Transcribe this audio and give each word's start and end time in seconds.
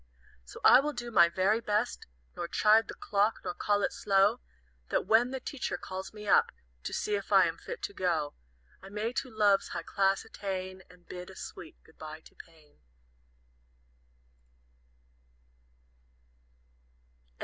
"So 0.43 0.59
I 0.65 0.79
will 0.79 0.93
do 0.93 1.11
my 1.11 1.29
very 1.29 1.59
best, 1.61 2.07
Nor 2.35 2.47
chide 2.47 2.87
the 2.87 2.95
clock, 2.95 3.39
nor 3.43 3.53
call 3.53 3.83
it 3.83 3.93
slow; 3.93 4.39
That 4.89 5.05
when 5.05 5.29
the 5.29 5.39
Teacher 5.39 5.77
calls 5.77 6.11
me 6.11 6.27
up 6.27 6.51
To 6.85 6.91
see 6.91 7.13
if 7.13 7.31
I 7.31 7.45
am 7.45 7.59
fit 7.59 7.83
to 7.83 7.93
go, 7.93 8.33
I 8.81 8.89
may 8.89 9.13
to 9.13 9.29
Love's 9.29 9.67
high 9.67 9.83
class 9.83 10.25
attain, 10.25 10.81
And 10.89 11.05
bid 11.05 11.29
a 11.29 11.35
sweet 11.35 11.75
good 11.83 11.99
by 11.99 12.21
to 12.21 12.33
Pain." 12.33 12.79